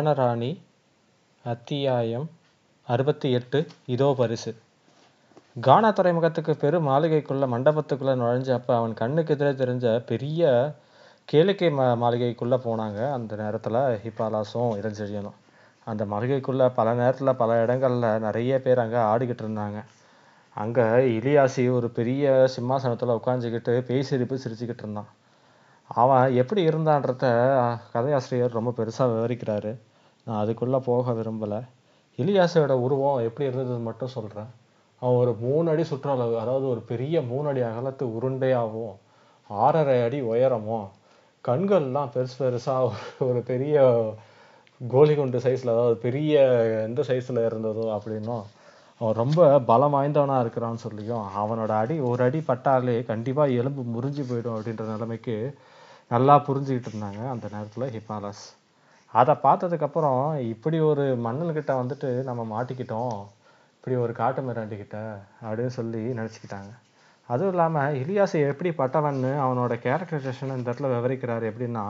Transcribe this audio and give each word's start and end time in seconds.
வானராணி 0.00 0.62
அத்தியாயம் 1.44 2.30
அறுபத்தி 2.86 3.30
எட்டு 3.30 3.66
இதோ 3.86 4.14
பரிசு. 4.18 4.54
கானா 5.60 5.90
துறைமுகத்துக்கு 5.90 6.56
பெரு 6.56 6.78
மாளிகைக்குள்ள 6.80 7.46
மண்டபத்துக்குள்ள 7.46 8.12
நுழைஞ்ச 8.14 8.52
அப்போ 8.52 8.76
அவன் 8.76 8.94
கண்ணுக்கு 8.94 9.34
எதிரே 9.34 9.50
தெரிஞ்ச 9.50 10.04
பெரிய 10.04 10.72
கேளிக்கை 11.32 11.70
மா 11.72 11.94
மாளிகைக்குள்ள 11.94 12.58
போனாங்க. 12.64 13.12
அந்த 13.12 13.36
நேரத்துல 13.36 14.00
ஹிபாலாசும் 14.04 14.72
இளஞ்செழியனும். 14.80 15.36
அந்த 15.84 16.04
மாளிகைக்குள்ள 16.04 16.70
பல 16.74 16.94
நேரத்துல 16.94 17.32
பல 17.32 17.66
இடங்கள்ல 17.66 18.18
நிறைய 18.18 18.62
பேர் 18.62 18.78
அங்க 18.78 18.98
ஆடிக்கிட்டு 18.98 19.46
இருந்தாங்க. 19.46 19.84
அங்க 20.56 20.80
இலியாசி 21.18 21.70
ஒரு 21.70 21.90
பெரிய 21.90 22.48
சிம்மாசனத்துல 22.56 23.18
உட்காந்துக்கிட்டு 23.20 23.80
பேய் 23.80 24.02
சிரிப்பு 24.02 24.38
சிரிச்சுக்கிட்டு 24.44 24.86
இருந்தான். 24.86 25.10
அவன் 25.84 26.32
எப்படி 26.32 26.68
இருந்தான்றத 26.68 27.26
கதையாசிரியர் 27.92 28.58
ரொம்ப 28.60 28.74
பெருசாக 28.76 29.14
விவரிக்கிறாரு. 29.14 29.72
நான் 30.30 30.40
அதுக்குள்ளே 30.40 30.78
போக 30.78 31.12
விரும்பலை. 31.12 31.60
இலியாசோட 32.18 32.72
உருவம் 32.84 33.22
எப்படி 33.22 33.48
இருந்ததுன்னு 33.48 33.86
மட்டும் 33.86 34.12
சொல்கிறேன் 34.14 34.50
அவன் 35.02 35.20
ஒரு 35.20 35.32
மூணு 35.40 35.70
அடி 35.70 35.82
சுற்றளவு 35.82 36.34
அதாவது 36.38 36.66
ஒரு 36.68 36.80
பெரிய 36.80 37.22
மூணு 37.22 37.48
அடி 37.48 37.60
அகலத்து 37.60 38.04
உருண்டையாகவும் 38.16 38.96
ஆறரை 39.50 40.02
அடி 40.02 40.18
உயரமும் 40.22 40.88
கண்கள்லாம் 41.44 42.12
பெருசு 42.14 42.36
பெருசாக 42.38 42.90
ஒரு 43.18 43.40
பெரிய 43.42 43.76
கோலி 44.80 45.14
குண்டு 45.14 45.38
சைஸில் 45.38 45.74
அதாவது 45.74 45.96
பெரிய 45.96 46.34
எந்த 46.84 47.02
சைஸில் 47.02 47.46
இருந்ததோ 47.46 47.86
அப்படின்னும் 47.96 48.44
அவன் 49.00 49.14
ரொம்ப 49.14 49.58
பலம் 49.60 49.94
வாய்ந்தவனாக 49.94 50.44
இருக்கிறான்னு 50.44 50.74
சொல்லியும் 50.76 51.26
அவனோட 51.36 51.72
அடி 51.74 52.00
ஒரு 52.00 52.22
அடி 52.22 52.42
பட்டாலே 52.46 52.96
கண்டிப்பாக 53.04 53.50
எலும்பு 53.52 53.84
முறிஞ்சு 53.96 54.24
போயிடும் 54.30 54.56
அப்படின்ற 54.56 54.86
நிலைமைக்கு 54.86 55.36
நல்லா 56.10 56.36
புரிஞ்சுக்கிட்டு 56.48 56.90
இருந்தாங்க 56.92 57.22
அந்த 57.28 57.48
நேரத்தில் 57.52 57.92
ஹிப்பாலஸ் 57.92 58.44
அதை 59.14 59.34
பார்த்ததுக்கப்புறம் 59.44 60.22
இப்படி 60.52 60.78
ஒரு 60.90 61.04
மன்னன்கிட்ட 61.24 61.72
வந்துட்டு 61.80 62.08
நம்ம 62.28 62.42
மாட்டிக்கிட்டோம். 62.54 63.16
இப்படி 63.76 63.94
ஒரு 64.04 64.12
காட்டு 64.20 64.40
மிராண்டிக்கிட்ட 64.48 64.98
அப்படின்னு 65.44 65.74
சொல்லி 65.78 66.02
நினச்சிக்கிட்டாங்க. 66.18 66.70
அதுவும் 67.28 67.52
இல்லாமல் 67.54 67.96
இலியாஸ் 68.02 68.36
எப்படிப்பட்டவன்னு 68.50 69.32
அவனோட 69.44 69.74
கேரக்டரைசேஷன் 69.86 70.54
இந்த 70.56 70.66
இடத்துல 70.68 70.90
விவரிக்கிறாரு 70.94 71.44
எப்படின்னா 71.50 71.84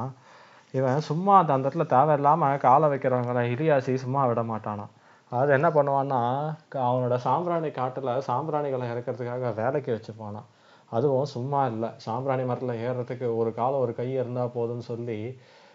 இவன் 0.75 1.07
சும்மா 1.11 1.35
அந்த 1.39 1.53
அந்த 1.55 1.65
இடத்துல 1.67 1.87
தேவையில்லாமல் 1.95 2.61
காலை 2.67 2.89
வைக்கிறவங்கள 2.93 3.41
இலியாசி 3.55 3.95
சும்மா 4.05 4.23
விட 4.31 4.43
மாட்டானான் 4.53 4.93
அதாவது 5.33 5.53
என்ன 5.57 5.69
பண்ணுவான்னா 5.77 6.21
அவனோட 6.87 7.17
சாம்பிராணி 7.27 7.71
காட்டில் 7.71 8.11
சாம்பிராணிகளை 8.29 8.87
இறக்கிறதுக்காக 8.93 9.53
வேலைக்கு 9.61 9.91
வச்சுப்பானான் 9.97 10.49
அதுவும் 10.93 11.29
சும்மா 11.35 11.61
இல்லை. 11.73 11.89
சாம்பிராணி 12.07 12.45
மரத்தில் 12.45 12.81
ஏறுறதுக்கு 12.87 13.27
ஒரு 13.41 13.51
காலம் 13.55 13.83
ஒரு 13.85 13.93
கை 13.99 14.09
இருந்தால் 14.13 14.55
போதும்னு 14.57 14.87
சொல்லி 14.93 15.19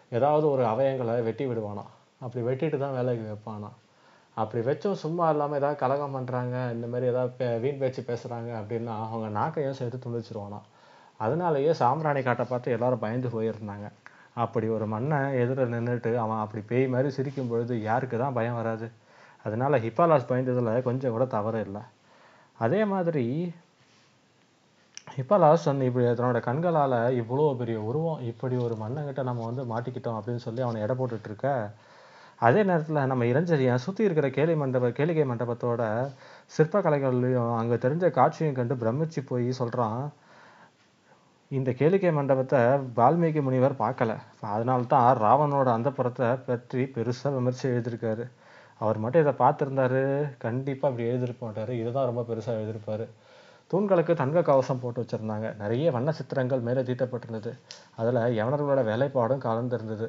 ஏதாவது 0.09 0.49
ஒரு 0.49 0.63
அவயங்களை 0.63 1.23
வெட்டி 1.23 1.45
விடுவானா? 1.45 1.83
அப்படி 2.19 2.45
வெட்டிட்டு 2.45 2.77
தான் 2.77 2.93
வேலைக்கு 2.93 3.33
வைப்பானா? 3.33 3.69
அப்படி 4.33 4.65
வச்சும் 4.65 4.93
சும்மா 4.93 5.29
இல்லாமல் 5.29 5.57
ஏதாவது 5.57 5.79
கலகம் 5.79 6.15
பண்ணுறாங்க 6.15 6.71
இந்த 6.71 6.87
மாதிரி 6.87 7.07
ஏதாவது 7.07 7.33
பே- 7.39 7.59
வீண் 7.59 7.77
பேச்சு 7.77 8.01
பேசுகிறாங்க 8.01 8.61
அப்படின்னா 8.61 9.09
அவங்க 9.09 9.39
நாக்கையும் 9.39 9.71
சேர்த்து 9.71 10.09
துணிச்சிருவானா 10.09 10.61
அதனாலயே 11.19 11.71
சாம்பிராணி 11.71 12.23
காட்டை 12.23 12.45
பார்த்து 12.49 12.71
எல்லாரும் 12.71 12.99
பயந்து 12.99 13.27
போயிருந்தாங்க. 13.27 13.91
அப்படி 14.33 14.67
ஒரு 14.67 14.85
மன்னன் 14.85 15.33
எதிர 15.33 15.61
நின்றுட்டு 15.61 16.15
அவன் 16.15 16.37
அப்படி 16.37 16.63
பேய் 16.67 16.87
மாதிரி 16.87 17.09
சிரிக்கும் 17.09 17.47
பொழுது 17.47 17.81
யாருக்கு 17.81 18.17
தான் 18.17 18.33
பயம் 18.33 18.55
வராது? 18.55 18.91
அதனால 19.43 19.79
ஹிப்பாலாஸ் 19.79 20.29
பயந்ததில் 20.29 20.81
கொஞ்சம் 20.81 21.11
கூட 21.11 21.25
தவறு 21.25 21.61
இல்லை. 21.61 21.81
அதே 22.57 22.85
மாதிரி 22.85 23.53
ஹிப்பாலாஸ் 25.17 25.65
தன் 25.67 25.83
இப்படி 25.87 26.05
தன்னோட 26.05 26.39
கண்களால் 26.47 26.93
இவ்வளோ 27.19 27.43
பெரிய 27.59 27.77
உருவம் 27.89 28.23
இப்படி 28.29 28.55
ஒரு 28.63 28.75
மன்னங்கிட்ட 28.81 29.21
நம்ம 29.27 29.43
வந்து 29.49 29.63
மாட்டிக்கிட்டோம் 29.69 30.17
அப்படின்னு 30.19 30.43
சொல்லி 30.45 30.61
அவனை 30.65 30.79
எடை 30.85 30.95
போட்டுட்டு 30.99 31.29
இருக்க. 31.29 31.49
அதே 32.45 32.61
நேரத்தில் 32.69 32.99
நம்ம 33.11 33.25
இளஞ்செழியன் 33.31 33.83
சுற்றி 33.83 34.03
இருக்கிற 34.07 34.29
கேலி 34.37 34.53
மண்டப 34.61 34.89
கேளிக்கை 34.97 35.25
மண்டபத்தோட 35.31 35.83
சிற்பக்கலைகள்லையும் 36.55 37.53
அங்கே 37.59 37.77
தெரிஞ்ச 37.85 38.09
காட்சியும் 38.17 38.57
கண்டு 38.59 38.75
பிரமிச்சு 38.81 39.21
போய் 39.29 39.47
சொல்கிறான் 39.59 40.01
இந்த 41.51 41.71
கேளிக்கை 41.81 42.11
மண்டபத்தை 42.17 42.61
வால்மீகி 42.99 43.43
முனிவர் 43.47 43.81
பார்க்கல. 43.83 44.11
அதனால 44.53 44.89
தான் 44.93 45.07
அந்த 45.43 45.75
அந்தப்புறத்தை 45.77 46.29
பற்றி 46.49 46.83
பெருசாக 46.97 47.35
விமர்சி 47.37 47.65
எழுதியிருக்காரு. 47.73 48.25
அவர் 48.81 48.99
மட்டும் 49.03 49.23
இதை 49.25 49.35
பார்த்துருந்தாரு 49.43 50.01
கண்டிப்பாக 50.45 50.91
இப்படி 50.91 51.07
எழுதியிருப்பாட்டாரு 51.11 51.73
இதுதான் 51.81 52.09
ரொம்ப 52.11 52.25
பெருசாக 52.31 52.59
எழுதியிருப்பாரு. 52.59 53.07
தூண்களுக்கு 53.71 54.13
தங்க 54.21 54.41
கவசம் 54.49 54.81
போட்டு 54.81 55.01
வச்சிருந்தாங்க. 55.01 55.47
நிறைய 55.61 55.91
வண்ண 55.95 56.09
சித்திரங்கள் 56.17 56.65
மேலே 56.67 56.81
தீட்டப்பட்டிருந்தது. 56.89 57.51
அதில் 57.99 58.19
யவனர்களோட 58.39 58.81
வேலைப்பாடும் 58.91 59.43
கலந்திருந்தது. 59.47 60.07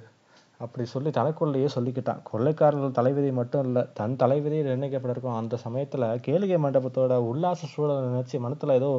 அப்படி 0.64 0.84
சொல்லி 0.92 1.10
தனக்குள்ளேயே 1.16 1.68
சொல்லிக்கிட்டான். 1.74 2.20
கொள்ளைக்காரர்கள் 2.30 2.96
தலைவிதி 2.98 3.30
மட்டும் 3.38 3.64
இல்லை 3.68 3.82
தன் 3.98 4.20
தலைவிதி 4.22 4.58
நிர்ணயிக்கப்பட்டிருக்கும் 4.68 5.38
அந்த 5.40 5.56
சமயத்தில் 5.64 6.06
கேளிகை 6.26 6.58
மண்டபத்தோட 6.66 7.18
உல்லாச 7.30 7.68
சூழலை 7.72 7.98
நினச்சி 8.10 8.38
மனத்தில் 8.44 8.76
ஏதோ 8.78 8.90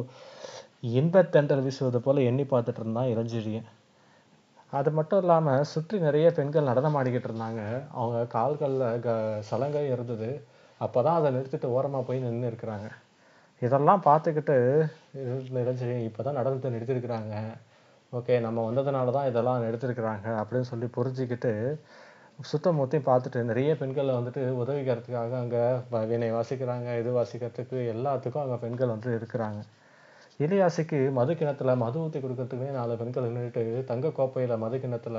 இன்பத்தெண்டல் 0.98 1.64
வீசுவது 1.66 2.00
போல் 2.04 2.26
எண்ணி 2.30 2.44
பார்த்துட்டு 2.52 2.82
இருந்தான் 2.82 3.10
இளஞ்செழியன். 3.14 3.68
அது 4.72 4.90
மட்டும் 4.98 5.20
இல்லாமல் 5.22 5.66
சுற்றி 5.72 5.98
நிறைய 6.06 6.28
பெண்கள் 6.38 6.70
நடனம் 6.70 6.96
ஆடிக்கிட்டு 7.00 7.28
இருந்தாங்க. 7.30 7.62
அவங்க 7.98 8.18
கால்களில் 8.36 9.02
க 9.06 9.10
சலங்கை 9.50 9.84
இருந்தது. 9.94 10.30
அப்போ 10.80 10.98
தான் 11.06 11.18
அதை 11.20 11.28
நிறுத்திட்டு 11.36 11.68
ஓரமாக 11.76 12.02
போய் 12.08 12.24
நின்று 12.24 12.50
இருக்கிறாங்க 12.52 12.88
இதெல்லாம் 13.62 14.02
பார்த்துக்கிட்டு 14.04 14.56
இரு- 15.20 16.02
இப்போ 16.08 16.22
தான் 16.22 16.38
நடனத்தை 16.38 16.68
நிறுத்திருக்கிறாங்க. 16.74 17.34
ஓகே 18.12 18.40
நம்ம 18.40 18.58
வந்ததுனால 18.70 19.10
தான் 19.10 19.26
இதெல்லாம் 19.26 19.64
எடுத்திருக்கிறாங்க 19.68 20.26
அப்படின்னு 20.40 20.68
சொல்லி 20.72 20.86
புரிஞ்சுக்கிட்டு 20.96 21.52
சுத்தமூர்த்தியும் 22.50 23.08
பார்த்துட்டு 23.08 23.42
நிறைய 23.42 23.70
பெண்களை 23.76 24.12
வந்துட்டு 24.14 24.42
உதவிக்கிறதுக்காக 24.62 25.32
அங்கே 25.42 25.62
வினை 25.92 26.06
வீணை 26.10 26.28
வாசிக்கிறாங்க 26.32 26.98
இது 27.00 27.10
வாசிக்கிறதுக்கு 27.16 27.78
எல்லாத்துக்கும் 27.94 28.42
அங்கே 28.42 28.56
பெண்கள் 28.56 28.92
வந்து 28.94 29.10
இருக்கிறாங்க. 29.18 29.60
இலியாசிக்கு 30.40 30.98
மது 31.12 31.32
கிணத்துல 31.34 31.74
மது 31.76 31.98
ஊற்றி 31.98 32.18
கொடுக்கறதுக்குனே 32.20 32.70
நாலு 32.70 32.96
பெண்கள் 32.96 33.26
நின்றுட்டு 33.26 33.84
தங்க 33.84 34.12
கோப்பையில் 34.18 34.62
மது 34.64 34.78
கிணத்துல 34.80 35.18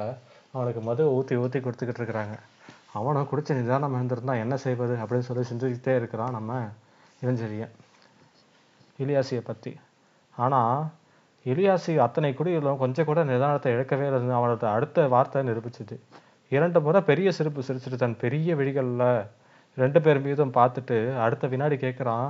அவனுக்கு 0.53 0.81
மது 0.81 1.03
ஊற்றி 1.17 1.35
ஊற்றி 1.35 1.59
கொடுத்துக்கிட்டு 1.59 2.01
இருக்கிறாங்க. 2.01 2.35
அவனை 2.93 3.21
குடிச்ச 3.31 3.59
நிதானம் 3.59 3.95
இருந்திருந்தா 3.97 4.35
என்ன 4.43 4.57
செய்வது 4.65 4.95
அப்படின்னு 5.03 5.27
சொல்லி 5.29 5.45
சிந்திச்சுட்டே 5.51 5.95
இருக்கிறான் 5.95 6.31
நம்ம 6.31 6.51
இளஞ்செழியன். 7.21 7.75
இலியாசியை 8.99 9.41
பற்றி 9.43 9.71
ஆனால் 10.35 10.79
இலியாசி 11.45 11.93
அத்தனை 12.05 12.31
குடியிலும் 12.33 12.81
கொஞ்சம் 12.81 13.07
கூட 13.09 13.19
நிதானத்தை 13.29 13.69
இழக்கவே 13.75 14.05
இல்லைன்னு 14.07 14.37
அவனோட 14.37 14.65
அடுத்த 14.75 15.07
வார்த்தை 15.13 15.41
நிரூபிச்சுது. 15.49 15.95
இரண்டு 16.51 16.79
முறை 16.85 16.99
பெரிய 17.09 17.29
சிரிப்பு 17.37 17.61
சிரிச்சிட்டு 17.67 17.97
தன் 18.03 18.21
பெரிய 18.23 18.55
விழிகளில் 18.59 19.05
ரெண்டு 19.77 19.99
பேர் 20.05 20.19
மீதும் 20.25 20.55
பார்த்துட்டு 20.57 20.97
அடுத்த 21.25 21.47
வினாடி 21.47 21.75
கேட்குறான் 21.83 22.29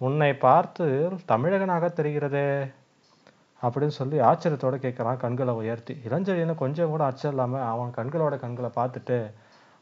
உன்னை 0.00 0.30
பார்த்து 0.46 0.86
தமிழகனாக 1.32 1.90
தெரிகிறதே? 1.98 2.48
அப்படின்னு 3.62 3.94
சொல்லி 3.98 4.16
ஆச்சரியத்தோட 4.28 4.76
கேட்குறான் 4.84 5.20
கண்களை 5.24 5.52
உயர்த்தி. 5.60 5.94
இளஞ்செழியனை 6.06 6.54
கொஞ்சம் 6.62 6.92
கூட 6.94 7.02
அச்சம் 7.10 7.32
இல்லாமல் 7.34 7.66
அவன் 7.72 7.92
கண்களோட 7.98 8.36
கண்களை 8.44 8.70
பார்த்துட்டு 8.78 9.18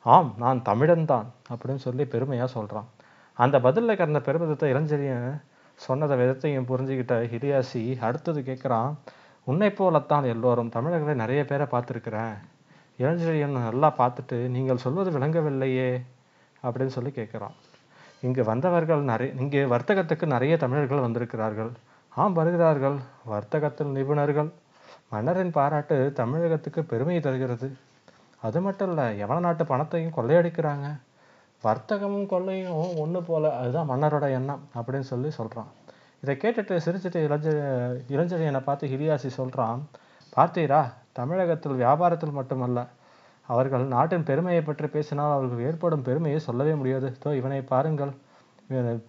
ஆம் 0.06 0.30
நான் 0.42 0.60
தமிழன் 0.62 1.08
தான் 1.12 1.26
அப்படின்னு 1.50 1.82
சொல்லி 1.86 2.04
பெருமையாக 2.12 2.48
சொல்கிறான் 2.56 2.88
அந்த 3.38 3.56
பதிலில் 3.66 3.98
கிடந்த 4.00 4.20
பெருமிதத்தை 4.28 4.68
இளஞ்செழியன் 4.74 5.26
சொன்னதை 5.86 6.14
விதத்தையும் 6.20 6.68
புரிஞ்சுக்கிட்ட 6.70 7.14
ஹிரியாசி 7.32 7.82
அடுத்தது 8.06 8.40
கேட்குறான் 8.40 8.92
உன்னை 9.46 9.70
போலத்தான் 9.70 10.24
எல்லோரும் 10.24 10.72
தமிழர்களை 10.76 11.14
நிறைய 11.14 11.44
பேரை 11.44 11.66
பார்த்துருக்குறேன். 11.70 12.34
இளஞ்செழியன் 12.98 13.56
நல்லா 13.66 13.88
பார்த்துட்டு 13.98 14.36
நீங்கள் 14.56 14.82
சொல்வது 14.84 15.10
விளங்கவில்லையே 15.18 15.90
அப்படின்னு 16.62 16.94
சொல்லி 16.96 17.10
கேட்குறான் 17.10 17.56
இங்கு 18.20 18.42
வந்தவர்கள் 18.44 19.02
நிறைய 19.10 19.32
இங்கே 19.42 19.62
வர்த்தகத்துக்கு 19.74 20.26
நிறைய 20.26 20.54
தமிழர்கள் 20.56 21.04
வந்திருக்கிறார்கள். 21.06 21.70
ஆம் 22.22 22.32
வருகிறார்கள். 22.32 22.96
வர்த்தகத்தில் 23.32 23.94
நிபுணர்கள். 23.96 24.50
மன்னரின் 25.12 25.54
பாராட்டு 25.58 25.96
தமிழகத்துக்கு 26.20 26.80
பெருமையை 26.84 27.22
தருகிறது. 27.22 27.68
அது 28.46 28.58
மட்டும் 28.60 28.90
இல்லை 28.90 29.06
எவன 29.24 29.38
நாட்டு 29.38 29.64
பணத்தையும் 29.66 30.16
கொள்ளையடிக்கிறாங்க. 30.16 30.88
வர்த்தகமும் 31.64 32.26
கொள்ளையும் 32.26 32.98
ஒன்று 32.98 33.22
போல 33.22 33.50
அதுதான் 33.56 33.90
மன்னரோட 33.90 34.26
எண்ணம் 34.38 34.62
அப்படின்னு 34.74 35.08
சொல்லி 35.12 35.30
சொல்கிறான் 35.30 35.70
இதை 36.22 36.34
கேட்டுட்டு 36.36 36.74
சிரிச்சுட்டு 36.84 37.20
இளஞ்ச 37.26 37.48
இளஞ்செழியனை 38.08 38.60
பார்த்து 38.60 38.90
ஹிரியாசி 38.92 39.28
சொல்கிறான் 39.40 39.82
பார்த்தீரா 40.36 40.80
தமிழகத்தில் 41.12 41.80
வியாபாரத்தில் 41.82 42.38
மட்டுமல்ல 42.38 42.80
அவர்கள் 43.48 43.84
நாட்டின் 43.86 44.24
பெருமையை 44.24 44.62
பற்றி 44.62 44.86
பேசினால் 44.86 45.36
அவர்கள் 45.36 45.64
ஏற்படும் 45.68 46.02
பெருமையை 46.02 46.38
சொல்லவே 46.38 46.74
முடியாது. 46.74 47.08
தோ 47.24 47.28
இவனை 47.34 47.62
பாருங்கள். 47.62 48.12
இவன் 48.68 49.00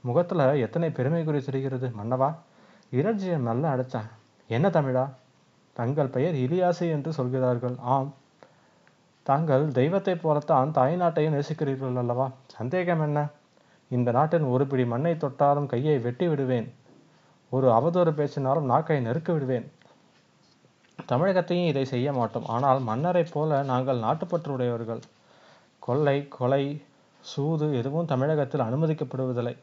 முகத்தில் 0.00 0.42
எத்தனை 0.66 0.88
பெருமை 0.90 1.22
குறி 1.24 1.40
தெரிகிறது 1.42 1.88
மன்னவா 1.98 2.28
இளஞ்சியன் 2.92 3.48
நல்லா 3.50 3.68
அடைச்சான். 3.74 4.08
என்ன 4.50 4.68
தமிழா? 4.68 5.04
தங்கள் 5.76 6.14
பெயர் 6.16 6.36
இலியாசு 6.44 6.84
என்று 6.90 7.10
சொல்கிறார்கள். 7.12 7.76
ஆம் 7.94 8.10
தாங்கள் 9.22 9.72
தெய்வத்தைப் 9.72 10.22
போலத்தான் 10.22 10.70
தாய்நாட்டையும் 10.74 11.34
நேசிக்கிறீர்கள் 11.34 11.98
அல்லவா? 11.98 12.30
சந்தேகம் 12.46 13.00
என்ன? 13.00 13.28
இந்த 13.88 14.10
நாட்டின் 14.10 14.42
ஒரு 14.42 14.66
பிடி 14.66 14.86
மண்ணை 14.86 15.16
தொட்டாலும் 15.16 15.66
கையை 15.66 15.98
வெட்டி 15.98 16.28
விடுவேன். 16.28 16.74
ஒரு 17.50 17.70
அவதூறு 17.70 18.12
பேசினாலும் 18.12 18.64
நாக்கை 18.64 19.00
நெருக்க 19.00 19.32
விடுவேன். 19.32 19.72
தமிழகத்தையும் 21.08 21.66
இதை 21.66 21.84
செய்ய 21.84 22.12
மாட்டோம். 22.12 22.46
ஆனால் 22.46 22.80
மன்னரைப் 22.80 23.28
போல 23.32 23.62
நாங்கள் 23.62 23.98
நாட்டுப்பற்று 23.98 24.52
உடையவர்கள் 24.52 25.00
கொள்ளை 25.78 26.28
கொலை 26.28 26.82
சூது 27.20 27.76
எதுவும் 27.76 28.06
தமிழகத்தில் 28.06 28.60
அனுமதிக்கப்படுவதில்லை. 28.60 29.56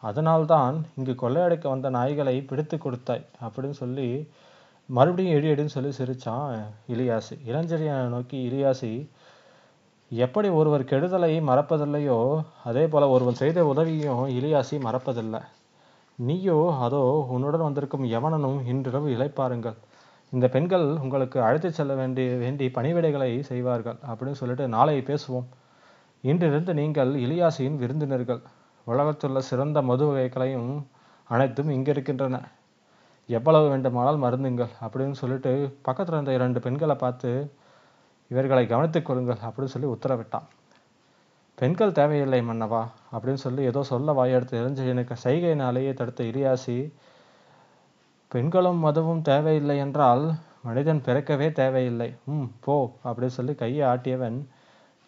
அதனால்தான் 0.00 0.86
இங்கு 0.96 1.14
கொள்ளையடிக்க 1.14 1.68
வந்த 1.68 1.90
நாய்களை 1.90 2.46
பிடித்து 2.46 2.78
கொடுத்தாய் 2.78 3.26
அப்படின்னு 3.42 3.70
சொல்லி 3.70 4.30
மறுபடியும் 4.88 5.36
எடி 5.36 5.48
எடின்னு 5.52 5.74
சொல்லி 5.76 5.90
சிரித்தான் 5.92 6.50
இலியாசு 6.92 7.34
இளஞ்செழியனை 7.50 8.04
நோக்கி 8.08 8.36
இலியாசி 8.48 8.90
எப்படி 10.10 10.48
ஒருவர் 10.48 10.84
கெடுதலை 10.90 11.30
மறப்பதில்லையோ 11.48 12.18
அதே 12.64 12.84
போல் 12.86 13.12
ஒருவன் 13.14 13.38
செய்த 13.40 13.64
உதவியும் 13.66 14.22
இலியாசி 14.38 14.76
மறப்பதில்லை. 14.84 15.40
நீயோ 16.18 16.58
அதோ 16.86 17.02
உன்னுடன் 17.34 17.66
வந்திருக்கும் 17.66 18.04
யவனனும் 18.12 18.58
இன்றிரவு 18.72 19.08
இழைப்பாருங்கள் 19.16 19.78
இந்த 20.32 20.46
பெண்கள் 20.48 20.86
உங்களுக்கு 21.02 21.38
அழைத்துச் 21.40 21.76
செல்ல 21.78 21.94
வேண்டிய 21.94 22.36
வேண்டி 22.36 22.66
பணிவிடைகளை 22.76 23.30
செய்வார்கள் 23.50 23.98
அப்படின்னு 24.10 24.40
சொல்லிட்டு 24.40 24.68
நாளை 24.68 24.96
பேசுவோம். 25.10 25.48
இன்றிருந்து 26.24 26.74
நீங்கள் 26.74 27.12
இலியாசியின் 27.24 27.80
விருந்தினர்கள். 27.82 28.42
உலகத்துள்ள 28.86 29.38
சிறந்த 29.50 29.78
மது 29.82 30.06
வகைகளையும் 30.06 30.72
அனைத்தும் 31.30 31.70
இங்கிருக்கின்றன. 31.70 32.36
எவ்வளவு 33.28 33.68
வேண்டுமானால் 33.68 34.22
மருந்துங்கள் 34.24 34.74
அப்படின்னு 34.80 35.16
சொல்லிட்டு 35.20 35.52
பக்கத்தில் 35.82 36.14
இருந்த 36.14 36.32
இரண்டு 36.32 36.60
பெண்களை 36.60 36.96
பார்த்து 36.96 37.30
இவர்களை 38.30 38.66
கவனித்துக் 38.66 39.06
கொள்ளுங்கள் 39.06 39.44
அப்படின்னு 39.46 39.74
சொல்லி 39.74 39.88
உத்தரவிட்டான். 39.88 40.46
பெண்கள் 41.58 41.92
தேவையில்லை 41.92 42.40
மன்னவா 42.40 42.82
அப்படின்னு 43.12 43.42
சொல்லி 43.44 43.62
ஏதோ 43.62 43.82
சொல்ல 43.82 44.12
வாயெடுத்து 44.12 44.60
இளஞ்செழியனுக்கு 44.62 45.16
சைகையினாலேயே 45.24 45.92
தடுத்த 45.94 46.24
இரியாசி 46.24 46.78
பெண்களும் 48.30 48.80
மதுவும் 48.84 49.22
தேவையில்லை 49.22 49.76
என்றால் 49.78 50.24
மனிதன் 50.62 51.02
பிறக்கவே 51.06 51.48
தேவையில்லை. 51.52 52.08
ம் 52.24 52.48
போ 52.60 52.76
அப்படின்னு 53.04 53.36
சொல்லி 53.38 53.54
கையை 53.54 53.84
ஆட்டியவன் 53.88 54.38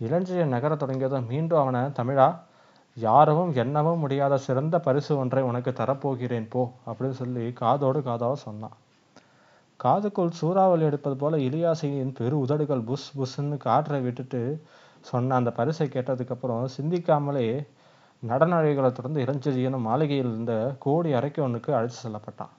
இளஞ்சிய 0.01 0.43
நகரத் 0.55 0.83
தொடங்கியதும் 0.83 1.27
மீண்டும் 1.27 1.59
அவனை 1.59 1.81
தமிழா 1.81 2.29
யாரவும் 2.97 3.53
எண்ணவும் 3.55 3.99
முடியாத 3.99 4.37
சிறந்த 4.39 4.77
பரிசு 4.79 5.13
ஒன்றை 5.17 5.43
உனக்கு 5.43 5.71
தரப்போகிறேன் 5.71 6.49
போ 6.51 6.63
அப்படின்னு 6.87 7.19
சொல்லி 7.21 7.53
காதோடு 7.53 8.01
காதாக 8.01 8.33
சொன்னான். 8.33 8.77
காதுக்குள் 9.81 10.31
சூறாவளி 10.31 10.85
எடுப்பது 10.85 11.17
போல 11.17 11.37
இலியாசியின் 11.37 12.13
பெரு 12.13 12.39
உதடுகள் 12.39 12.81
புஷ் 12.81 13.11
புஷ்ன்னு 13.19 13.57
காற்றை 13.57 14.01
விட்டுட்டு 14.01 14.63
சொன்ன 15.01 15.35
அந்த 15.35 15.51
பரிசை 15.51 15.87
கேட்டதுக்கப்புறம் 15.89 16.65
சிந்திக்காமலே 16.77 17.49
நடனழைகளை 18.23 18.91
தொடர்ந்து 18.93 19.25
இளஞ்செழியனும் 19.25 19.87
மாளிகையில் 19.89 20.31
இருந்த 20.33 20.55
கோடி 20.79 21.13
அறைக்கு 21.13 21.43
ஒன்றுக்கு 21.43 21.75
அழைத்து 21.75 21.99
செல்லப்பட்டான். 22.05 22.55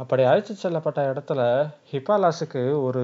அப்படி 0.00 0.22
அழைத்து 0.22 0.54
செல்லப்பட்ட 0.54 1.00
இடத்துல 1.10 1.40
ஹிப்பாலாஸுக்கு 1.90 2.82
ஒரு 2.82 3.02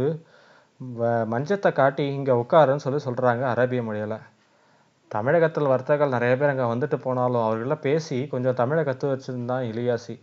வ- 0.81 1.27
மஞ்சத்தை 1.33 1.73
காட்டி 1.73 2.07
இங்கே 2.13 2.33
உட்காருன்னு 2.33 2.77
சொல்லி 2.77 3.01
சொல்கிறாங்க 3.05 3.43
அரேபிய 3.43 3.83
மொழியில். 3.83 4.17
தமிழகத்தில் 5.11 5.67
வர்த்தகர்கள் 5.67 6.09
நிறைய 6.09 6.37
பேர் 6.37 6.49
அங்கே 6.49 6.67
வந்துட்டு 6.73 6.97
போனாலும் 6.97 7.43
அவர்கள 7.43 7.75
பேசி 7.79 8.27
கொஞ்சம் 8.27 8.55
தமிழை 8.55 8.85
கற்று 8.85 9.07
வச்சிருந்தான் 9.13 9.65
இலியாசி. 9.71 10.17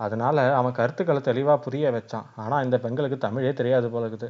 அதனால் 0.00 0.38
அவன் 0.54 0.72
கருத்துக்களை 0.72 1.20
தெளிவாக 1.20 1.58
புரிய 1.58 1.90
வச்சான். 1.90 2.26
ஆனால் 2.36 2.64
இந்த 2.64 2.78
பெண்களுக்கு 2.78 3.18
தமிழே 3.18 3.52
தெரியாது 3.52 3.90
போல 3.90 4.06
இருக்குது. 4.06 4.28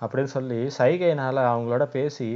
அப்படின்னு 0.00 0.32
சொல்லி 0.36 0.70
சைகைனால் 0.78 1.40
அவங்களோட 1.46 1.84
பேசி 1.88 2.28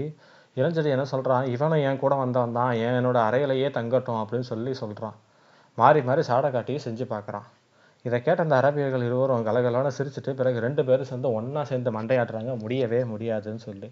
இளஞ்செடி 0.57 0.91
என்ன 0.91 1.05
சொல்கிறான் 1.05 1.45
இவனும் 1.47 1.83
என் 1.83 1.99
கூட 1.99 2.15
வந்தவன் 2.15 2.53
தான் 2.53 2.73
என் 2.77 2.97
என்னோட 3.01 3.19
அறையிலையே 3.29 3.71
தங்கட்டும் 3.71 4.21
அப்படின்னு 4.23 4.51
சொல்லி 4.53 4.75
சொல்கிறான் 4.75 5.17
மாறி 5.79 6.03
மாறி 6.03 6.23
சாடை 6.23 6.51
காட்டி 6.51 6.75
செஞ்சு 6.85 7.05
பார்க்குறான். 7.09 7.47
இதை 8.07 8.19
கேட்ட 8.23 8.41
அந்த 8.43 8.57
அரபியர்கள் 8.61 9.07
இருவரும் 9.07 9.47
கலகலான 9.49 9.89
சிரிச்சுட்டு 9.97 10.33
பிறகு 10.35 10.59
ரெண்டு 10.67 10.83
பேரும் 10.85 11.09
சேர்ந்து 11.11 11.33
ஒன்றா 11.39 11.63
சேர்ந்து 11.71 11.91
மண்டையாடுறாங்க 11.97 12.53
முடியவே 12.63 13.01
முடியாதுன்னு 13.13 13.63
சொல்லி. 13.67 13.89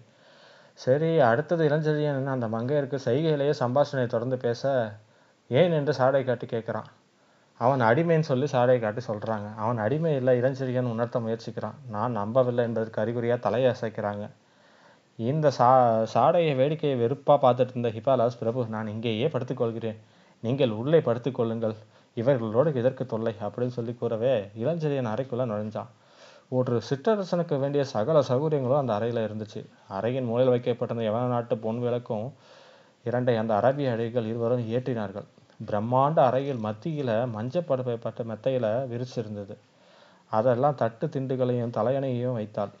சரி 0.83 1.09
அடுத்தது 1.29 1.63
இளஞ்செழியன் 1.69 2.33
அந்த 2.35 2.47
மங்கையருக்கு 2.55 2.97
சைகையிலேயே 3.05 3.53
சம்பாஷணை 3.63 4.05
தொடர்ந்து 4.15 4.37
பேச 4.37 4.71
ஏன் 5.59 5.75
என்று 5.79 5.93
சாடை 5.99 6.21
காட்டி 6.23 6.47
கேட்குறான். 6.47 6.89
அவன் 7.59 7.81
அடிமைன்னு 7.89 8.29
சொல்லி 8.31 8.47
சாடை 8.47 8.79
காட்டி 8.79 9.01
சொல்கிறாங்க 9.07 9.47
அவன் 9.63 9.79
அடிமை 9.85 10.11
இல்லை 10.15 10.33
இளஞ்செழியன் 10.41 10.91
உணர்த்த 10.93 11.19
முயற்சிக்கிறான். 11.19 11.77
நான் 11.95 12.17
நம்பவில்லை 12.19 12.65
என்பதற்கு 12.67 13.01
அறிகுறியாக 13.03 13.39
தலையை 13.45 13.69
அசைக்கிறாங்க. 13.75 14.25
இந்த 15.19 15.47
சா 15.57 15.69
சாடையை 16.13 16.51
வேடிக்கையை 16.59 16.97
வெறுப்பாக 16.97 17.39
பார்த்துட்டு 17.45 17.73
இருந்த 17.75 17.89
ஹிபாலாஸ் 17.95 18.39
பிரபு 18.39 18.65
நான் 18.75 18.91
இங்கேயே 18.93 19.27
படுத்துக்கொள்கிறேன். 19.27 19.97
நீங்கள் 20.43 20.75
உள்ளே 20.81 20.99
படுத்துக்கொள்ளுங்கள். 20.99 21.75
இவர்களோடு 22.19 22.75
எதற்கு 22.75 23.05
தொல்லை? 23.05 23.33
அப்படின்னு 23.41 23.75
சொல்லி 23.77 23.93
கூறவே 23.93 24.33
இளஞ்செழியன் 24.61 25.11
அறைக்குள்ளே 25.13 25.45
நுழைஞ்சான் 25.51 25.91
ஒரு 26.49 26.81
சிற்றரசனுக்கு 26.89 27.59
வேண்டிய 27.59 27.83
சகல 27.83 28.19
சௌகரியங்களும் 28.19 28.77
அந்த 28.77 28.93
அறையில் 28.93 29.25
இருந்துச்சு. 29.25 29.59
அறையின் 29.89 30.27
மூலையில் 30.29 30.53
வைக்கப்பட்டிருந்த 30.53 31.05
யவன 31.09 31.27
நாட்டு 31.27 31.57
பொன் 31.57 31.79
விளக்கும் 31.79 32.27
இரண்டை 33.05 33.33
அந்த 33.37 33.53
அரபிய 33.55 33.91
அடிகள் 33.91 34.25
இருவரும் 34.25 34.65
ஏற்றினார்கள். 34.71 35.27
பிரம்மாண்ட 35.67 36.19
அறையில் 36.19 36.57
மத்தியில் 36.57 37.15
மஞ்சப்படுப்பை 37.35 37.95
பட்ட 37.95 38.23
மெத்தையில் 38.23 38.69
விரிச்சிருந்தது. 38.91 39.55
அதெல்லாம் 40.31 40.75
தட்டு 40.75 41.05
திண்டுகளையும் 41.07 41.75
தலையணையையும் 41.77 42.33
வைத்தாள். 42.33 42.73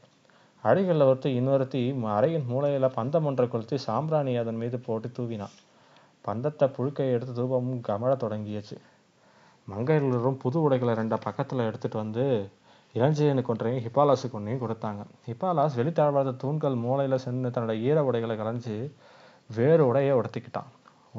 அடிகளில் 0.63 1.07
ஒருத்தி 1.07 1.29
இன்னொருத்தி 1.39 1.81
அறையின் 2.17 2.45
மூலையில் 2.45 2.95
பந்தம் 2.97 3.23
ஒன்றை 3.23 3.47
கொளுத்தி 3.47 3.77
சாம்பிராணி 3.77 4.33
அதன் 4.35 4.55
மீது 4.55 4.77
போட்டு 4.79 5.07
தூவினான் 5.17 5.55
பந்தத்தை 6.25 6.67
புழுக்கை 6.67 7.05
எடுத்து 7.11 7.33
தூபமும் 7.33 7.85
கமழ 7.87 8.11
தொடங்கியச்சு 8.15 8.75
மங்கையர்களும் 9.71 10.39
புது 10.43 10.57
உடைகளை 10.65 10.93
ரெண்டு 10.99 11.17
பக்கத்தில் 11.25 11.67
எடுத்துகிட்டு 11.69 11.97
வந்து 12.03 12.25
இளஞ்செயனுக்கு 12.95 13.51
ஒன்றையும் 13.53 13.83
ஹிப்பாலாஸுக்கு 13.85 14.37
ஒன்றையும் 14.39 14.63
கொடுத்தாங்க. 14.63 15.01
ஹிப்பாலாஸ் 15.27 15.75
வெளித்தாழ்வாத 15.79 16.31
தூண்கள் 16.43 16.77
மூளையில் 16.85 17.23
சென்று 17.25 17.49
தன்னோட 17.55 17.73
ஈர 17.87 18.03
உடைகளை 18.09 18.35
கலைஞ்சி 18.41 18.77
வேறு 19.57 19.83
உடையை 19.89 20.13
உடுத்திக்கிட்டான். 20.19 20.69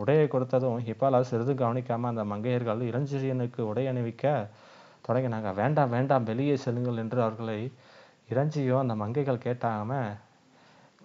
உடையை 0.00 0.26
கொடுத்ததும் 0.32 0.80
ஹிப்பாலாஸ் 0.88 1.30
சிறிது 1.32 1.54
கவனிக்காமல் 1.62 2.12
அந்த 2.12 2.24
மங்கையர்கள் 2.32 2.82
இளஞ்செழியனுக்கு 2.90 3.60
உடை 3.70 3.84
அணிவிக்க 3.92 4.34
தொடங்கினாங்க. 5.06 5.50
வேண்டாம் 5.60 5.92
வேண்டாம் 5.96 6.28
வெளியே 6.30 6.56
செல்லுங்கள் 6.64 7.00
என்று 7.04 7.20
அவர்களை 7.26 7.58
இளஞ்சியோ 8.32 8.76
அந்த 8.84 8.94
மங்கைகள் 9.02 9.44
கேட்டாம 9.46 9.92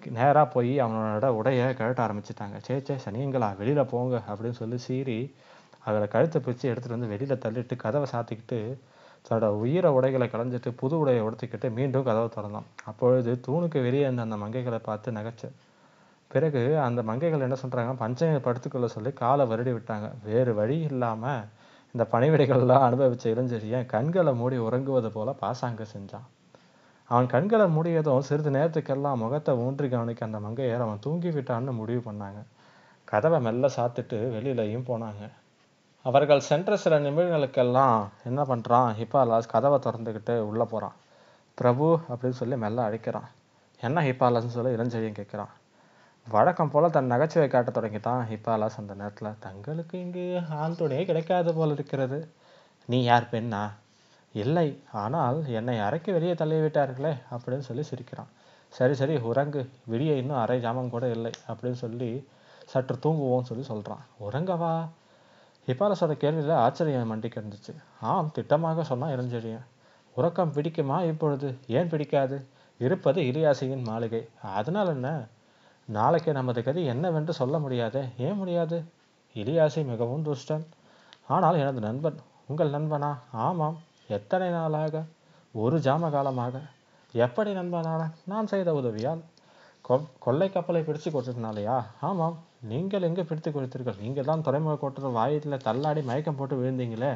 நேராக 0.01 0.45
போய் 0.53 0.73
அவனோட 0.83 1.27
உடையை 1.39 1.67
கழட்ட 1.77 2.01
ஆரம்பிச்சிட்டாங்க. 2.05 2.57
சே 2.67 2.75
சே 2.87 2.95
சனியங்களா 3.05 3.49
வெளியில் 3.59 3.89
போங்க 3.93 4.15
அப்படின்னு 4.29 4.57
சொல்லி 4.61 4.77
சீறி 4.87 5.19
அதில் 5.85 6.07
கழுத்தை 6.07 6.39
பிரித்து 6.41 6.69
எடுத்துகிட்டு 6.71 6.97
வந்து 6.97 7.11
வெளியில் 7.13 7.43
தள்ளிட்டு 7.45 7.75
கதவை 7.75 8.07
சாத்திக்கிட்டு 8.11 8.59
தன்னோட 9.27 9.47
உயிர 9.61 9.91
உடைகளை 9.93 10.27
களைஞ்சிட்டு 10.27 10.69
புது 10.81 10.95
உடையை 11.01 11.21
உடுத்திக்கிட்டு 11.27 11.67
மீண்டும் 11.77 12.07
கதவை 12.09 12.29
திறந்தான். 12.29 12.67
அப்பொழுது 12.89 13.31
தூணுக்கு 13.47 13.79
வெளியே 13.87 14.03
இருந்த 14.03 14.21
அந்த 14.21 14.37
மங்கைகளை 14.43 14.79
பார்த்து 14.89 15.11
நகைச்சு. 15.11 15.47
பிறகு 16.31 16.61
அந்த 16.79 17.01
மங்கைகள் 17.03 17.45
என்ன 17.47 17.57
சொல்கிறாங்க 17.61 17.91
பஞ்சனை 17.93 18.39
படுத்துக்கொள்ள 18.47 18.85
சொல்லி 18.85 19.11
காலை 19.13 19.45
வருடி 19.51 19.71
விட்டாங்க. 19.75 20.07
வேறு 20.23 20.53
வழி 20.53 20.77
இல்லாமல் 20.89 21.43
இந்த 21.95 22.05
பணிவிடைகள்லாம் 22.13 22.85
அனுபவிச்ச 22.87 23.25
இளஞ்செழியன் 23.33 23.85
கண்களை 23.85 24.33
மூடி 24.33 24.57
உறங்குவது 24.57 25.09
போல 25.11 25.35
பாசாங்க 25.41 25.85
செஞ்சான். 25.93 26.27
அவன் 27.09 27.27
கண்களை 27.27 27.65
மூடியதும் 27.75 28.27
சிறிது 28.29 28.51
நேரத்துக்கெல்லாம் 28.57 29.21
முகத்தை 29.23 29.53
ஊன்றி 29.55 29.89
கவனிக்க 29.89 30.21
அந்த 30.25 30.39
மங்கையர் 30.39 30.85
அவன் 30.85 31.03
தூங்கி 31.05 31.29
விட்டான்னு 31.29 31.73
முடிவு 31.81 32.01
பண்ணாங்க. 32.11 32.39
கதவை 33.07 33.39
மெல்ல 33.39 33.69
சாத்துட்டு 33.77 34.19
வெளியிலையும் 34.35 34.87
போனாங்க. 34.91 35.23
அவர்கள் 36.05 36.39
சென்ற 36.39 36.77
சில 36.77 36.99
நிமிடங்களுக்கெல்லாம் 36.99 38.07
என்ன 38.23 38.41
பண்ணுறான் 38.43 38.89
ஹிப்பாலாஸ் 38.99 39.51
கதவை 39.51 39.79
திறந்துக்கிட்டு 39.79 40.39
உள்ளே 40.39 40.63
போகிறான் 40.63 40.95
பிரபு 41.57 41.99
அப்படின்னு 42.09 42.39
சொல்லி 42.41 42.55
மெல்ல 42.55 42.83
அழைக்கிறான் 42.83 43.29
என்ன 43.81 44.01
ஹிப்பாலாஸ்னு 44.01 44.55
சொல்லி 44.57 44.71
இளஞ்செழியன் 44.75 45.19
கேட்குறான். 45.19 45.53
வழக்கம் 46.27 46.71
போல் 46.71 46.91
தன் 46.91 47.05
நகைச்சுவை 47.05 47.47
காட்ட 47.47 47.71
தொடங்கிட்டான் 47.71 48.21
ஹிப்பாலாஸ் 48.29 48.77
அந்த 48.77 48.93
நேரத்தில். 48.93 49.39
தங்களுக்கு 49.39 49.99
இங்கு 49.99 50.41
ஆள் 50.49 50.71
துணையே 50.71 51.05
கிடைக்காது 51.05 51.53
போல் 51.53 51.71
இருக்கிறது. 51.71 52.19
நீ 52.85 53.03
யார் 53.03 53.27
பெண்ணா? 53.31 53.63
இல்லை. 54.33 54.67
ஆனால் 55.03 55.39
என்னை 55.47 55.79
அறைக்கு 55.79 56.13
வெளியே 56.13 56.33
தள்ளி 56.33 56.55
விட்டார்களே 56.55 57.13
அப்படின்னு 57.31 57.67
சொல்லி 57.69 57.83
சிரிக்கிறான். 57.83 58.31
சரி 58.73 58.93
சரி 58.93 59.17
உறங்கு. 59.17 59.69
விடிய 59.91 60.13
இன்னும் 60.15 60.37
அரை 60.37 60.57
ஜாமம் 60.65 60.89
கூட 60.89 61.09
இல்லை 61.09 61.31
அப்படின்னு 61.47 61.79
சொல்லி 61.83 62.27
சற்று 62.65 62.95
தூங்குவோம்னு 62.95 63.49
சொல்லி 63.51 63.63
சொல்கிறான் 63.63 64.03
உறங்கவா? 64.19 64.73
ஹிபாலஸோட 65.67 66.13
கேள்வியில் 66.15 66.53
ஆச்சரியம் 66.53 67.07
மண்டிக்கு 67.07 67.41
இருந்துச்சு. 67.41 67.75
ஆம் 68.01 68.31
திட்டமாக 68.35 68.81
சொன்னால் 68.81 69.17
இளஞ்செழியன் 69.17 69.65
உறக்கம் 70.15 70.53
பிடிக்குமா 70.53 71.05
இப்பொழுது? 71.05 71.57
ஏன் 71.67 71.87
பிடிக்காது? 71.87 72.47
இருப்பது 72.77 73.21
இலியாசியின் 73.21 73.83
மாளிகை. 73.83 74.27
அதனால் 74.41 74.87
என்ன? 74.87 75.27
நாளைக்கு 75.85 76.31
நமது 76.31 76.63
கதி 76.63 76.85
என்னவென்று 76.85 77.33
சொல்ல 77.33 77.59
முடியாதே? 77.59 78.03
ஏன் 78.17 78.33
முடியாது? 78.33 78.83
இலியாசி 79.33 79.85
மிகவும் 79.85 80.25
துஷ்டன். 80.25 80.65
ஆனால் 81.27 81.55
எனது 81.55 81.79
நண்பன் 81.79 82.19
உங்கள் 82.45 82.71
நண்பனா? 82.71 83.17
ஆமாம் 83.31 83.77
எத்தனை 84.07 84.49
நாளாக? 84.49 85.03
ஒரு 85.51 85.77
ஜாம 85.77 86.11
காலமாக 86.11 86.61
எப்படி 87.11 87.53
நண்பனான? 87.53 88.09
நான் 88.23 88.47
செய்த 88.47 88.73
உதவியால். 88.73 89.21
கொ 89.89 90.01
கொள்ளை 90.19 90.49
கப்பலை 90.49 90.81
பிடிச்சு 90.81 91.09
கொடுத்துருந்தாலையா 91.09 91.85
ஆமாம் 92.01 92.37
நீங்கள் 92.71 93.05
எங்கே 93.07 93.23
பிடித்து 93.29 93.49
கொடுத்தீர்கள் 93.55 94.01
நீங்கள் 94.03 94.27
தான் 94.29 94.43
துறைமுக 94.47 94.75
கோட்டத்தில் 94.83 95.17
வாயில 95.19 95.57
தள்ளாடி 95.67 96.01
மயக்கம் 96.09 96.37
போட்டு 96.39 96.55
விழுந்தீங்களே. 96.61 97.11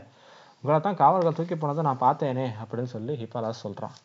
உங்களை 0.62 0.78
தான் 0.88 1.00
காவல்கள் 1.02 1.38
தூக்கி 1.38 1.56
போனதை 1.62 1.84
நான் 1.88 2.04
பார்த்தேனே 2.06 2.48
அப்படின்னு 2.62 2.92
சொல்லி 2.96 3.14
ஹிப்பாலாஸ் 3.22 3.64
சொல்கிறான் 3.66 3.96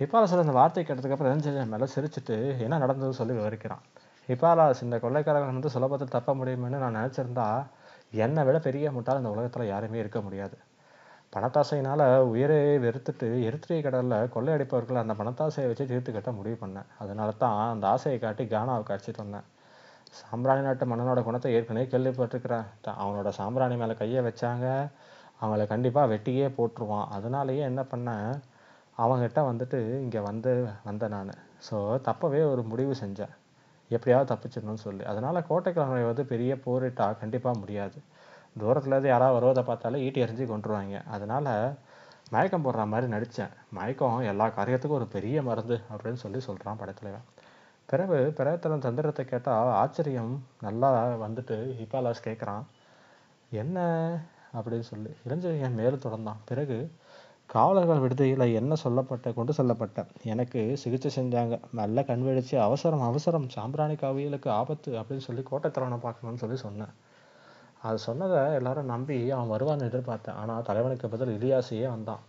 ஹிப்பாலாஸில் 0.00 0.44
அந்த 0.44 0.54
வார்த்தை 0.58 0.82
கேட்டதுக்கப்புறம் 0.88 1.32
ரஞ்சன் 1.32 1.72
மேலே 1.72 1.86
சிரிச்சுட்டு 1.94 2.36
என்ன 2.64 2.78
நடந்ததுன்னு 2.84 3.18
சொல்லி 3.20 3.34
விவரிக்கிறான். 3.38 3.82
ஹிப்பாலாஸ் 4.28 4.82
இந்த 4.86 4.96
கொள்ளைக்காரர்கள் 5.04 5.52
வந்து 5.52 5.74
சுலபத்தில் 5.74 6.14
தப்ப 6.16 6.34
முடியும்னு 6.40 6.82
நான் 6.84 6.98
நினச்சிருந்தா 7.00 7.46
என்னை 8.24 8.42
விட 8.48 8.58
பெரிய 8.68 8.86
முட்டால் 8.96 9.20
இந்த 9.20 9.32
உலகத்தில் 9.34 9.70
யாருமே 9.72 9.98
இருக்க 10.02 10.20
முடியாது. 10.26 10.56
பணத்தாசையினால் 11.34 12.04
உயிரை 12.30 12.62
வெறுத்துட்டு 12.84 13.26
எரித்திரிய 13.48 13.80
கடலில் 13.86 14.32
கொள்ளையடிப்பவர்கள் 14.34 15.02
அந்த 15.02 15.14
பணத்தாசையை 15.20 15.66
வச்சு 15.70 15.84
தீர்த்து 15.90 16.12
கட்ட 16.16 16.30
முடிவு 16.38 16.56
பண்ணேன். 16.62 16.88
அதனால 17.02 17.34
தான் 17.42 17.58
அந்த 17.74 17.86
ஆசையை 17.94 18.18
காட்டி 18.24 18.44
கானாவுக்கு 18.54 18.94
அடிச்சிட்டு 18.94 19.22
வந்தேன். 19.24 19.46
சாம்பிராணி 20.18 20.62
நாட்டு 20.66 20.84
மன்னனோட 20.90 21.20
குணத்தை 21.26 21.50
ஏற்கனவே 21.56 21.86
கேள்விப்பட்டிருக்கிறேன். 21.92 22.66
அவனோட 23.02 23.28
சாம்பிராணி 23.38 23.76
மேலே 23.82 23.94
கையை 24.00 24.20
வச்சாங்க. 24.28 24.66
அவங்கள 25.40 25.64
கண்டிப்பாக 25.72 26.10
வெட்டியே 26.12 26.46
போட்டுருவான். 26.56 27.06
அதனாலேயே 27.16 27.62
என்ன 27.70 27.82
பண்ணேன்? 27.92 28.30
அவங்ககிட்ட 28.98 29.40
வந்துட்டு 29.50 29.78
இங்கே 30.04 30.20
வந்து 30.30 30.52
வந்தேன் 30.88 31.14
நான். 31.16 31.36
ஸோ 31.66 31.76
தப்பவே 32.08 32.40
ஒரு 32.52 32.62
முடிவு 32.72 32.94
செஞ்சேன். 33.02 33.34
எப்படியாவது 33.90 34.30
தப்பிச்சிடணும்னு 34.32 34.84
சொல்லி. 34.86 35.04
அதனால் 35.12 35.46
கோட்டைக்கிழமை 35.50 36.02
வந்து 36.10 36.24
பெரிய 36.32 36.52
போரிட்டா 36.64 37.06
கண்டிப்பாக 37.22 37.60
முடியாது. 37.62 37.98
தூரத்துலேருந்து 38.60 39.12
யாராவது 39.12 39.36
வருவதை 39.38 39.62
பார்த்தாலே 39.70 40.02
ஈட்டி 40.04 40.22
எறிஞ்சு 40.24 40.46
கொண்டுருவாங்க 40.52 40.98
அதனால் 41.14 41.52
மயக்கம் 42.34 42.64
போடுற 42.64 42.82
மாதிரி 42.92 43.06
நடித்தேன் 43.14 43.54
மயக்கம் 43.78 44.28
எல்லா 44.32 44.46
காரியத்துக்கும் 44.58 44.98
ஒரு 44.98 45.08
பெரிய 45.14 45.36
மருந்து 45.48 45.76
அப்படின்னு 45.92 46.20
சொல்லி 46.24 46.40
சொல்கிறான் 46.48 46.80
படத்துலவன். 46.80 47.26
பிறகு 47.90 48.18
பிறத்தலன் 48.36 48.84
தந்திரத்தை 48.86 49.24
கேட்டால் 49.24 49.70
ஆச்சரியம் 49.72 50.32
நல்லா 50.60 50.90
வந்துட்டு 51.16 51.56
ஹிபாலாஸ் 51.80 52.24
கேட்குறான் 52.24 52.64
என்ன? 53.50 53.78
அப்படின்னு 54.54 54.88
சொல்லி. 54.90 55.10
இளஞ்செழியன் 55.28 55.74
மேலும் 55.74 56.04
தொடர்ந்தான். 56.04 56.40
பிறகு 56.44 56.76
காவலர்கள் 57.46 57.98
விடுதியில் 57.98 58.54
என்ன 58.54 58.74
சொல்லப்பட்ட 58.74 59.32
கொண்டு 59.32 59.52
செல்லப்பட்ட? 59.52 60.00
எனக்கு 60.24 60.60
சிகிச்சை 60.76 61.10
செஞ்சாங்க. 61.16 61.60
நல்ல 61.72 62.02
கண் 62.02 62.24
வெடிச்சு 62.26 62.56
அவசரம் 62.58 63.00
அவசரம். 63.00 63.48
சாம்பிராணி 63.48 63.94
காவியலுக்கு 63.94 64.48
ஆபத்து 64.48 64.90
அப்படின்னு 65.00 65.26
சொல்லி 65.28 65.42
கோட்டைத்தலைவனை 65.50 65.98
பார்க்கணும்னு 65.98 66.42
சொல்லி 66.44 66.56
சொன்னேன். 66.56 66.92
அது 67.82 67.98
சொன்னதை 67.98 68.54
எல்லாரும் 68.54 68.84
நம்பி 68.84 69.30
அவன் 69.30 69.52
வருவான்னு 69.52 69.88
எதிர்பார்த்தேன். 69.90 70.38
ஆனால் 70.42 70.62
தலைவனுக்கு 70.62 71.08
பதில் 71.08 71.36
இலியாசியே 71.38 71.88
வந்தான். 71.88 72.24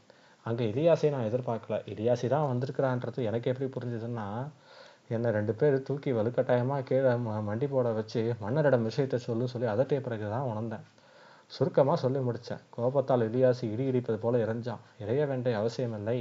அங்கே 0.45 0.65
இலியாசியை 0.71 1.11
நான் 1.11 1.29
எதிர்பார்க்கல. 1.31 1.77
இலியாசி 1.93 2.27
தான் 2.27 2.49
வந்திருக்கிறான்றது 2.51 3.21
எனக்கு 3.29 3.51
எப்படி 3.51 3.69
புரிஞ்சுதுன்னா 3.69 4.27
என்னை 5.11 5.31
ரெண்டு 5.31 5.53
பேர் 5.53 5.83
தூக்கி 5.83 6.11
வலுக்கட்டாயமாக 6.11 6.83
கீழே 6.83 7.11
ம- 7.25 7.43
மண்டி 7.47 7.67
போட 7.69 7.89
வச்சு 7.89 8.35
மன்னரிடம் 8.39 8.83
விஷயத்தை 8.83 9.19
சொல்லு 9.19 9.47
சொல்லி 9.47 9.67
அதட்டிய 9.67 9.99
பிறகு 9.99 10.29
தான் 10.29 10.41
உணர்ந்தேன். 10.41 10.85
சுருக்கமாக 11.47 11.99
சொல்லி 11.99 12.19
முடித்தேன் 12.19 12.61
கோபத்தால் 12.69 13.29
இலியாசி 13.29 13.71
இடி 13.71 13.91
இடிப்பது 13.91 14.15
போல 14.15 14.37
இறைஞ்சான். 14.45 14.81
இறைய 14.99 15.27
வேண்டிய 15.27 15.57
அவசியமில்லை. 15.57 16.19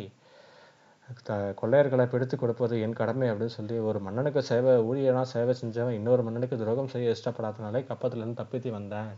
த 1.24 1.54
கொள்ளையர்களை 1.62 2.06
பிடித்து 2.06 2.38
கொடுப்பது 2.38 2.80
என் 2.80 2.92
கடமை 2.92 3.30
அப்படின்னு 3.30 3.56
சொல்லி 3.56 3.78
ஒரு 3.78 3.98
மன்னனுக்கு 3.98 4.42
சேவை 4.42 4.74
ஊழியனா 4.80 5.22
சேவை 5.22 5.54
செஞ்சவன் 5.60 5.90
இன்னொரு 5.90 6.22
மன்னனுக்கு 6.22 6.58
துரோகம் 6.58 6.88
செய்ய 6.88 7.14
இஷ்டப்படாதனாலே 7.14 7.86
கப்பத்துலேருந்து 7.86 8.34
தப்பித்து 8.34 8.70
வந்தேன் 8.70 9.10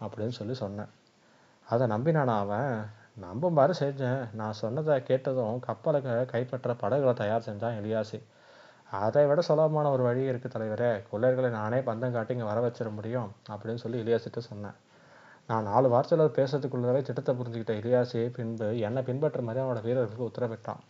அப்படின்னு 0.00 0.28
சொல்லி 0.28 0.54
சொன்னேன். 0.54 0.92
அதை 1.66 1.86
நம்பினானா 1.86 2.38
அவன்? 2.38 2.74
நம்பும்பாரு 3.20 3.74
செஞ்சேன் 3.80 4.34
நான் 4.34 4.52
சொன்னதை 4.52 5.02
கேட்டதும் 5.02 5.58
கப்பலை 5.60 6.00
கைப்பற்ற 6.26 6.74
படகுகளை 6.74 7.14
தயார் 7.14 7.46
செஞ்சான் 7.46 7.78
எலியாசி 7.80 8.18
அதை 8.90 9.22
விட 9.28 9.40
சுலபமான 9.48 9.90
ஒரு 9.94 10.02
வழி 10.06 10.22
இருக்குது 10.30 10.54
தலைவரே. 10.54 10.90
கொள்ளையர்களை 11.10 11.50
நானே 11.58 11.78
பந்தம் 11.88 12.14
காட்டி 12.16 12.34
இங்கே 12.36 12.48
வர 12.50 12.58
வச்சிட 12.64 12.90
முடியும் 12.98 13.30
அப்படின்னு 13.52 13.82
சொல்லி 13.84 14.02
இலியாசிட்ட 14.04 14.40
சொன்னேன். 14.48 14.76
நான் 15.48 15.68
நாலு 15.70 15.86
வார்த்தையில் 15.94 16.34
பேசுறதுக்குள்ளவே 16.36 17.00
திட்டத்தை 17.06 17.32
புரிஞ்சுக்கிட்ட 17.38 17.74
இலியாசி 17.80 18.20
பின்பு 18.36 18.68
என்னை 18.88 19.00
பின்பற்ற 19.08 19.40
மாதிரி 19.46 19.62
அவனோட 19.64 19.82
வீரர்களுக்கு 19.86 20.28
உத்தரவிட்டான். 20.30 20.82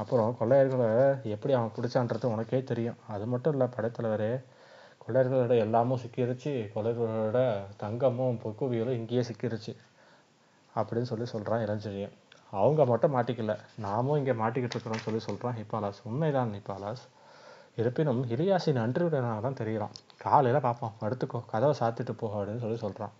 அப்புறம் 0.00 0.32
கொள்ளையர்களை 0.38 0.88
எப்படி 1.34 1.52
அவன் 1.58 1.74
பிடிச்சான்றது 1.76 2.32
உனக்கே 2.34 2.60
தெரியும். 2.70 2.98
அது 3.14 3.26
மட்டும் 3.32 3.54
இல்லை 3.56 3.68
படைத்தலைவரே 3.76 4.32
கொள்ளையர்களோட 5.02 5.54
எல்லாமும் 5.64 6.00
சிக்கிருச்சு 6.02 6.52
கொள்ளையர்களோட 6.74 7.40
தங்கமும் 7.82 8.40
பொக்குவியலும் 8.42 8.98
இங்கேயே 9.00 9.22
சிக்கிருச்சு 9.28 9.72
அப்படின்னு 10.74 11.10
சொல்லி 11.12 11.26
சொல்கிறான் 11.34 11.64
இளஞ்செழியன். 11.66 12.16
அவங்க 12.50 12.84
மட்டும் 12.84 13.14
மாட்டிக்கல. 13.14 13.58
நாமும் 13.78 14.16
இங்கே 14.16 14.32
மாட்டிக்கிட்டு 14.32 14.76
இருக்கிறோம்னு 14.76 15.04
சொல்லி 15.04 15.20
சொல்கிறான் 15.20 15.56
ஹிப்பாலாஸ். 15.56 16.00
உண்மைதான் 16.02 16.52
ஹிப்பாலாஸ். 16.52 17.04
இருப்பினும் 17.76 18.26
இலியாசி 18.26 18.70
நன்றியுடனாக 18.72 19.40
தான் 19.40 19.58
தெரிகிறான். 19.60 19.94
காலையில் 20.18 20.60
பார்ப்போம். 20.60 20.92
படுத்துக்கோ. 21.00 21.40
கதவை 21.46 21.74
சாத்திட்டு 21.80 22.12
போ 22.12 22.28
அப்படின்னு 22.28 22.58
சொல்லி 22.58 22.76
சொல்கிறான் 22.76 23.10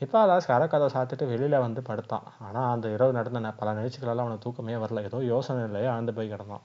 ஹிப்பாலாஸ் 0.00 0.46
கரை 0.46 0.68
கதவை 0.68 0.88
சாத்திட்டு 0.94 1.28
வெளியில் 1.28 1.58
வந்து 1.58 1.82
படுத்தான். 1.82 2.22
ஆனால் 2.38 2.72
அந்த 2.72 2.88
இரவு 2.88 3.12
நடந்த 3.12 3.50
பல 3.50 3.72
நிகழ்ச்சிகளெல்லாம் 3.72 4.26
அவனுக்கு 4.26 4.38
தூக்கமே 4.38 4.74
வரல. 4.74 5.02
ஏதோ 5.02 5.18
யோசனையிலேயே 5.34 5.88
ஆழ்ந்து 5.88 6.14
போய் 6.14 6.32
கிடந்தான். 6.32 6.60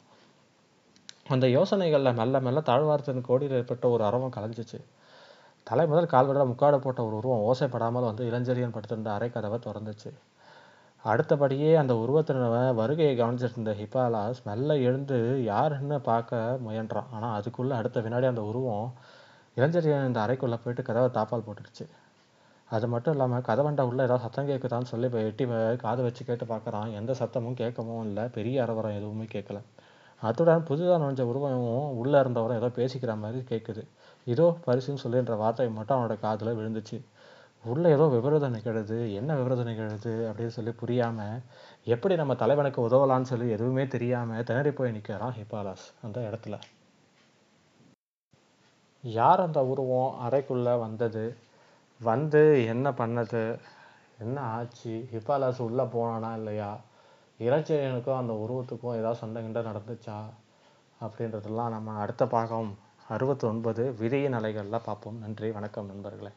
அந்த 1.28 1.48
யோசனைகளில் 1.48 2.14
மெல்ல 2.14 2.40
மெல்ல 2.40 2.60
தாழ்வாரத்தின் 2.60 3.22
கோடியில் 3.22 3.56
ஏற்பட்ட 3.56 3.90
ஒரு 3.90 4.04
அரவம் 4.04 4.32
கலைஞ்சிச்சு. 4.32 4.84
தலை 5.64 5.88
முதல் 5.88 6.06
கால்வட 6.06 6.46
முக்காடு 6.46 6.80
போட்ட 6.80 7.06
ஒரு 7.06 7.16
உருவம் 7.16 7.44
ஓசைப்படாமல் 7.50 8.04
வந்து 8.04 8.26
இளஞ்செழியன் 8.32 8.72
படுத்திருந்த 8.72 9.14
அரை 9.14 9.30
கதவை 9.30 9.60
திறந்துச்சு. 9.66 10.12
அடுத்தபடியே 11.06 11.76
அந்த 11.76 11.94
உருவத்தின 11.94 12.50
வருகையை 12.76 13.20
கவனிச்சிருந்த 13.20 13.72
ஹிப்பாலாஸ் 13.80 14.44
மெல்ல 14.44 14.78
எழுந்து 14.78 15.18
யாருன்னு 15.44 16.02
பார்க்க 16.02 16.60
முயன்றான். 16.68 17.10
ஆனால் 17.12 17.36
அதுக்குள்ளே 17.36 17.76
அடுத்த 17.76 18.00
வினாடி 18.02 18.26
அந்த 18.26 18.42
உருவம் 18.42 18.88
இளஞ்செழியன் 19.58 20.06
இந்த 20.06 20.20
அறைக்குள்ளே 20.20 20.60
போயிட்டு 20.64 20.82
கதவை 20.82 21.10
தாப்பால் 21.10 21.44
போட்டுடுச்சு. 21.48 21.86
அது 22.70 22.88
மட்டும் 22.88 23.14
இல்லாமல் 23.14 23.42
கதவண்டா 23.42 23.82
உள்ளே 23.82 24.04
ஏதாவது 24.04 24.20
சத்தம் 24.20 24.50
கேட்குதான்னு 24.50 24.84
சொல்லி 24.84 25.08
போய் 25.08 25.24
எட்டி 25.24 25.46
வ- 25.46 25.76
காது 25.76 26.04
வச்சு 26.04 26.26
கேட்டு 26.26 26.46
பார்க்குறான் 26.46 26.94
எந்த 26.94 27.12
சத்தமும் 27.20 27.60
கேட்கவும் 27.60 28.06
இல்லை. 28.06 28.24
பெரிய 28.28 28.64
அரவரம் 28.64 28.98
எதுவுமே 28.98 29.24
கேட்கல 29.26 29.60
அத்துடன் 30.22 30.64
புதுதாக 30.64 31.04
நுழைஞ்ச 31.04 31.22
உருவமும் 31.22 31.98
உள்ளே 31.98 32.20
இருந்தவரும் 32.20 32.56
ஏதோ 32.56 32.68
பேசிக்கிற 32.76 33.18
மாதிரி 33.18 33.44
கேட்குது 33.50 33.84
இதோ 34.28 34.58
பரிசுன்னு 34.68 35.04
சொல்லின்ற 35.04 35.36
வார்த்தை 35.36 35.70
மட்டும் 35.70 35.98
அவனோட 35.98 36.20
காதில் 36.20 36.58
விழுந்துச்சு. 36.58 36.98
உள்ள 37.66 37.90
ஏதோ 37.90 38.08
விபரீதம் 38.08 38.52
நிகழுது 38.52 39.14
என்ன 39.14 39.36
விபரீதம் 39.36 39.66
நிகழுது 39.66 40.32
அப்படின்னு 40.32 40.48
சொல்லி 40.48 40.70
புரியாம 40.70 41.44
எப்படி 41.84 42.16
நம்ம 42.16 42.36
தலைவனுக்கு 42.36 42.90
உதவலான்னு 42.90 43.22
சொல்லி 43.22 43.50
எதுவுமே 43.50 43.88
தெரியாம 43.88 44.44
திணறி 44.44 44.72
போய் 44.72 44.92
நிற்கிறான் 44.92 45.34
ஹிப்பாலாஸ் 45.34 45.86
அந்த 46.02 46.20
இடத்துல. 46.20 46.60
யார் 49.02 49.40
அந்த 49.40 49.66
உருவம் 49.66 50.30
அறைக்குள்ள 50.30 50.80
வந்தது? 50.80 51.36
வந்து 52.02 52.66
என்ன 52.66 52.92
பண்ணது? 52.92 53.60
என்ன 54.20 54.42
ஆச்சு? 54.42 55.10
ஹிப்பாலாஸ் 55.12 55.62
உள்ள 55.62 55.84
போனானா 55.84 56.34
இல்லையா? 56.34 56.80
இளச்செழியனுக்கும் 57.40 58.18
அந்த 58.18 58.34
உருவத்துக்கும் 58.34 58.96
ஏதாவது 58.96 59.16
சண்டை 59.16 59.44
நடந்துச்சா? 59.44 60.24
அப்படின்றதெல்லாம் 61.02 61.70
நம்ம 61.70 61.94
அடுத்த 61.94 62.28
பாகம் 62.28 62.78
அறுபத்தி 63.08 63.48
ஒன்பது 63.48 63.96
விதியின் 64.00 64.34
அலைகள்ல 64.34 64.80
பார்ப்போம். 64.84 65.18
நன்றி 65.18 65.52
வணக்கம் 65.52 65.86
நண்பர்களே. 65.86 66.30